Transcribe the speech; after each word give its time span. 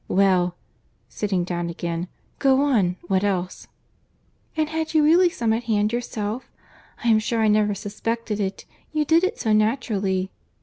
—Well—(sitting 0.07 1.43
down 1.43 1.69
again)—go 1.69 2.59
on—what 2.59 3.23
else?" 3.23 3.67
"And 4.57 4.69
had 4.69 4.95
you 4.95 5.03
really 5.03 5.29
some 5.29 5.53
at 5.53 5.65
hand 5.65 5.93
yourself? 5.93 6.49
I 7.03 7.09
am 7.09 7.19
sure 7.19 7.39
I 7.41 7.47
never 7.47 7.75
suspected 7.75 8.39
it, 8.39 8.65
you 8.91 9.05
did 9.05 9.23
it 9.23 9.37
so 9.39 9.53
naturally." 9.53 10.31